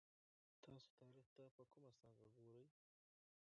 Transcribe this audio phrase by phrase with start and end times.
[0.63, 2.65] تاسو تاریخ ته په کومه سترګه ګورئ؟